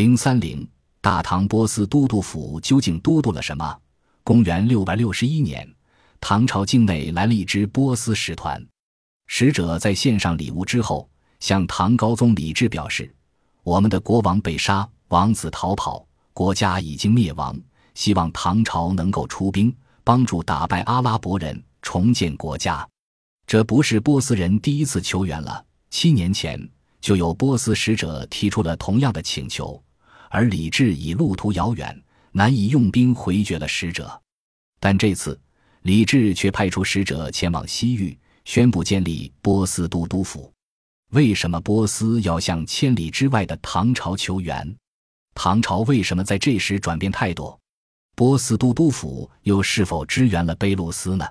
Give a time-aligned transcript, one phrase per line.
[0.00, 0.66] 零三零，
[1.02, 3.78] 大唐波斯都督府究竟都督了什么？
[4.24, 5.70] 公元六百六十一年，
[6.18, 8.66] 唐朝境内来了一支波斯使团，
[9.26, 11.06] 使者在献上礼物之后，
[11.38, 13.14] 向唐高宗李治表示
[13.62, 17.54] ：“我们的国王被杀，王子逃跑，国家已经灭亡，
[17.94, 19.70] 希望唐朝能够出兵
[20.02, 22.88] 帮助打败阿拉伯人，重建国家。”
[23.46, 26.58] 这不是波斯人第一次求援了，七年前
[27.02, 29.78] 就有波斯使者提出了同样的请求。
[30.32, 34.22] 而李治以路途遥远，难以用兵回绝了使者，
[34.78, 35.38] 但这次
[35.82, 40.52] 李治却派出使者前往西域，宣布建立波斯都督府。
[41.10, 44.76] 为什么波斯要向千里之外的唐朝求援？
[45.34, 47.58] 唐朝为什么在这时转变态度？
[48.14, 51.26] 波斯都督府又是否支援了卑路斯呢？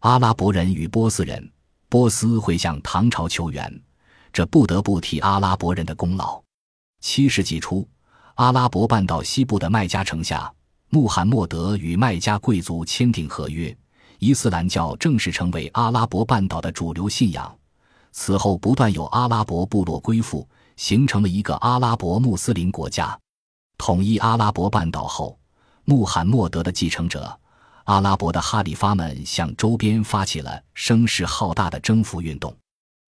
[0.00, 1.50] 阿拉伯人与波斯人，
[1.88, 3.82] 波斯会向唐朝求援，
[4.30, 6.42] 这不得不提阿拉伯人的功劳。
[7.00, 7.88] 七世纪初。
[8.36, 10.52] 阿拉伯半岛西部的麦加城下，
[10.90, 13.74] 穆罕默德与麦加贵族签订合约，
[14.18, 17.56] 伊斯兰教正式成为阿拉伯半岛的主流信仰。
[18.12, 23.18] 此后，不断有阿拉伯部落归附，形成了一个阿拉伯穆斯林国家。
[23.78, 25.38] 统一阿拉伯半岛后，
[25.86, 27.34] 穆罕默德的继承者
[27.84, 32.54] 阿拉伯的哈里发们向周边发起了声势浩大的征服运动。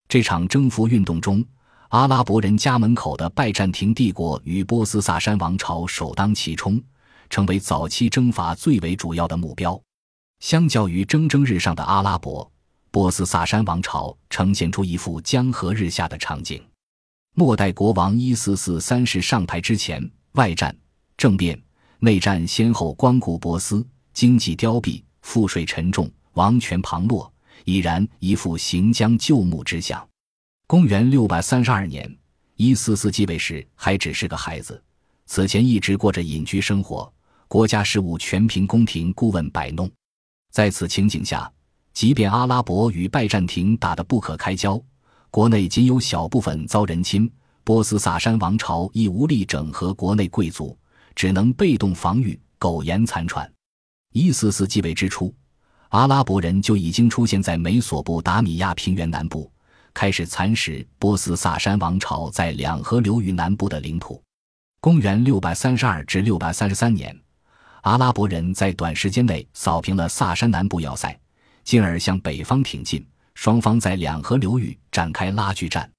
[0.08, 1.44] 这场征服运动中，
[1.90, 6.82] 阿拉伯人家门口的拜占庭帝国与波斯萨珊王朝首当其冲，
[7.30, 9.80] 成为早期征伐最为主要的目标。
[10.42, 12.50] 相较于蒸蒸日上的阿拉伯，
[12.92, 16.62] 波斯萨珊王朝呈现出一副江河日下的场景。
[17.36, 20.76] 末代国王伊斯四三世上台之前，外战、
[21.16, 21.58] 政变、
[22.00, 27.32] 内战先后光顾波斯，经济凋敝，赋税沉重，王权旁落，
[27.64, 30.06] 已然一副行将就木之象。
[30.70, 32.14] 公元六百三十二年，
[32.58, 34.84] 伊思思继位时还只是个孩子，
[35.26, 37.10] 此前一直过着隐居生活，
[37.48, 39.90] 国家事务全凭宫廷顾问摆弄。
[40.52, 41.50] 在此情景下，
[41.94, 44.78] 即便阿拉伯与拜占庭打得不可开交，
[45.32, 47.32] 国内仅有小部分遭人侵，
[47.64, 50.78] 波斯萨珊王朝亦无力整合国内贵族，
[51.16, 53.50] 只能被动防御，苟延残喘。
[54.12, 55.34] 伊思思继位之初，
[55.92, 59.50] 阿拉伯人就已经出现在美索不达米亚平原南部。
[59.98, 64.22] 开始蚕食波斯萨珊王朝在两河流域南部的领土。
[64.80, 67.20] 公元六百三十二至六百三十三年，
[67.82, 71.20] 阿拉伯人在短时间内扫平了萨珊南部要塞，
[71.64, 73.04] 进而向北方挺进。
[73.34, 75.90] 双方在两河流域展开拉锯战。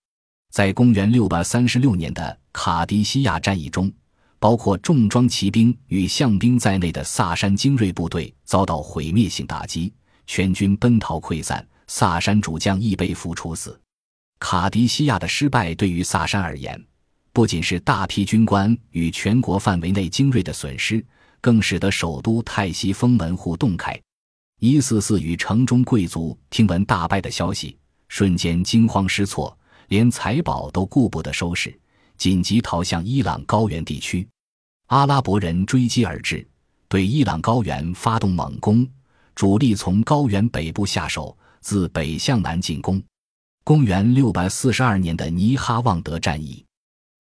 [0.53, 3.92] 在公元六百三十六年的卡迪西亚战役中，
[4.38, 9.92] 包括重装骑兵与象兵在内的萨珊精锐部队遭到毁灭性打击，
[10.25, 13.76] 全军奔逃溃散，萨珊主将亦被俘处死。
[14.38, 16.82] 卡迪西亚的失败对于萨珊而言，
[17.32, 21.04] 不仅是大批军官与全国范围内精锐的损失，
[21.41, 23.98] 更使得首都泰西封门户洞开。
[24.60, 27.77] 伊四四与城中贵族听闻大败的消息，
[28.09, 29.56] 瞬间惊慌失措，
[29.88, 31.78] 连财宝都顾不得收拾，
[32.16, 34.27] 紧急逃向伊朗高原地区。
[34.87, 36.47] 阿拉伯人追击而至，
[36.88, 38.88] 对伊朗高原发动猛攻，
[39.34, 43.03] 主力从高原北部下手，自北向南进攻。
[43.68, 46.64] 公元六百四十二年的尼哈旺德战役，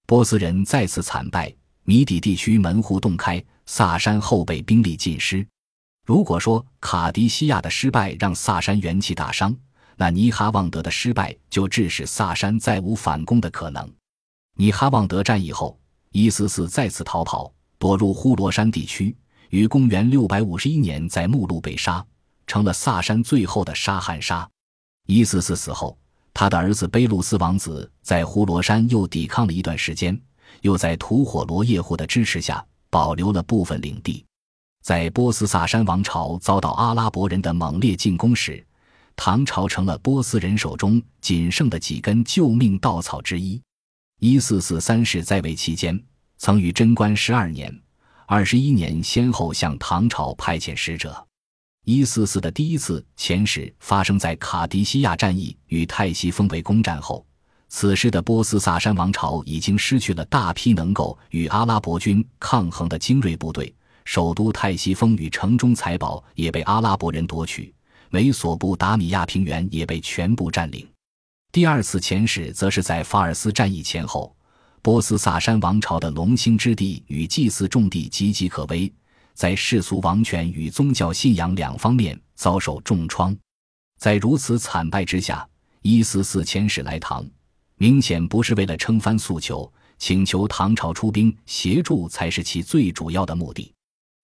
[0.06, 1.54] 波斯人再次惨败，
[1.84, 5.46] 米底地区门户洞开，萨珊后备兵力尽失。
[6.06, 9.54] 如果说卡迪西亚的失败让萨珊元气大伤，
[9.94, 13.86] 那尼哈旺德的失败就致使萨珊再无反攻的可能。
[14.56, 15.78] 尼哈旺德战役后，
[16.12, 19.14] 伊思思再次逃跑，躲入呼罗珊地区，
[19.50, 22.02] 于公元六百五十一年在目录被杀，
[22.46, 24.48] 成了萨珊最后的沙汉沙。
[25.04, 25.98] 伊思思死后。
[26.40, 30.16] 他的儿子卑路斯王子在呼罗珊又抵抗了一段时间，
[30.60, 34.24] 又在吐火罗叶护的支持下保留了部分领地。
[34.80, 38.64] 在波斯萨珊王朝遭到阿拉伯人的猛烈进攻时，
[39.16, 43.60] 唐朝成了波斯人手中仅剩的几根救命稻草之一。
[44.20, 46.00] 一四四三世在位期间，
[46.36, 47.76] 曾于贞观十二年、
[48.26, 51.26] 二十一年先后向唐朝派遣使者。
[51.90, 57.24] 一四四的第一次遣使发生在卡迪西亚战役与泰西封围攻战后，
[57.70, 63.74] 此时的波斯萨珊王朝已经失去了大批能够与阿拉伯军抗衡的精锐部队，
[64.04, 67.72] 首都泰西封与城中财宝也被阿拉伯人夺取，
[68.10, 70.86] 美索不达米亚平原也被全部占领。
[71.50, 74.36] 第二次遣使则是在法尔斯战役前后，
[74.82, 78.92] 波斯萨珊王朝的龙兴之地与祭祀重地岌岌可危。
[79.38, 83.32] 在世俗王权与宗教信仰两方面遭受重创，
[83.96, 85.48] 在如此惨败之下，
[85.80, 87.24] 一四四遣使来唐，
[87.76, 93.72] 明显不是为了称藩诉求，请求唐朝出兵协助才是其最主要的目的。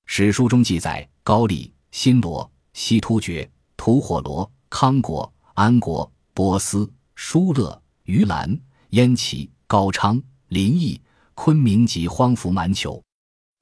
[0.06, 8.58] 史书中记载，高丽、新罗、西突厥、吐火罗、康国、安国、波斯、疏勒、于兰、
[8.90, 11.00] 燕齐、高昌、临邑、
[11.34, 13.00] 昆明及荒服蛮酋，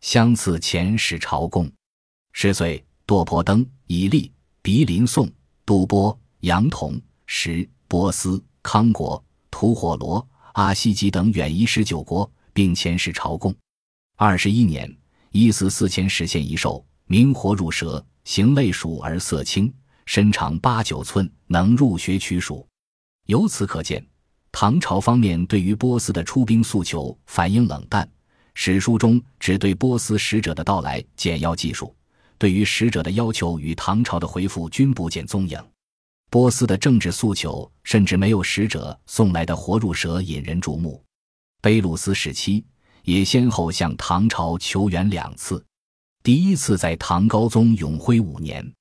[0.02, 1.70] 相次遣使朝贡。
[2.32, 5.30] 十岁，堕婆登、以利、鼻林宋、
[5.64, 10.26] 杜波、杨同、石、波斯、康国、吐火罗。
[10.54, 13.54] 阿西吉等远移十九国，并遣使朝贡。
[14.16, 14.94] 二十一年，
[15.30, 19.72] 一四四遣使献一兽，名活入蛇，形类鼠而色青，
[20.04, 22.66] 身长八九寸，能入穴取鼠。
[23.26, 24.04] 由此可见，
[24.50, 28.06] 唐朝方面对于波斯的出兵诉求反应冷淡。
[28.54, 31.94] 史书中只对波斯使者的到来简要记述，
[32.38, 35.58] 对于使者的要求与唐朝的回复均不见踪影。
[36.30, 41.02] 波斯的政治诉求甚至没有使者送来的活入蛇引人注目。
[41.60, 42.64] 卑鲁斯时期
[43.04, 45.64] 也先后向唐朝求援两次，
[46.22, 48.72] 第一次在唐高宗永徽五年，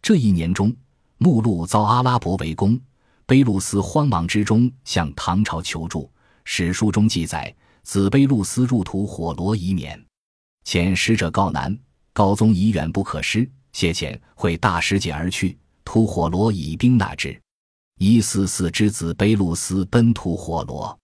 [0.00, 0.74] 这一年中，
[1.18, 2.80] 目录遭阿拉伯围攻，
[3.26, 6.10] 卑路斯慌忙之中向唐朝求助。
[6.44, 10.02] 史书中记载，子卑路斯入土火罗以免，
[10.64, 11.76] 遣使者告南，
[12.12, 15.58] 高宗已远不可失，谢遣会大师姐而去。
[15.84, 17.38] 吐火罗以兵纳之，
[17.98, 20.96] 一四四之子卑路斯奔吐火罗，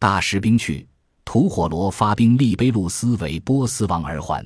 [0.00, 0.86] 大使兵去，
[1.24, 4.44] 吐火罗发兵立卑路斯为波斯王而还。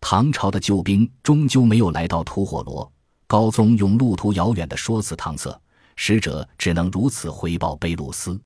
[0.00, 2.92] 唐朝的救兵终究没有来到吐火罗，
[3.28, 5.58] 高宗用路途遥远的说辞搪塞，
[5.94, 8.38] 使者只能如此回报卑路斯。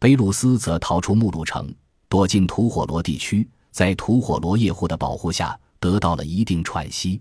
[0.00, 1.74] 卑路斯则逃出目录城，
[2.14, 7.20] 躲进吐火罗地区，在吐火罗叶护的保护下得到了一定喘息。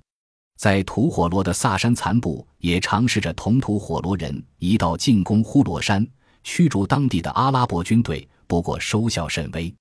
[0.56, 6.08] 在吐火罗的萨珊残部也尝试着同吐火罗人一道进攻呼罗山，
[6.44, 9.74] 驱逐当地的阿拉伯军队，不过收效甚微。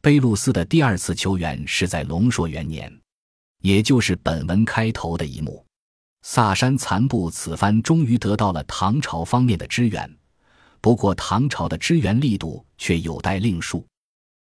[0.00, 2.88] 卑路斯的第二次求援是在龙朔元年，
[3.62, 5.66] 也就是本文开头的一幕。
[6.22, 10.08] 萨珊残部此番终于得到了唐朝方面的支援，
[10.80, 13.84] 不过唐朝的支援力度却有待另述。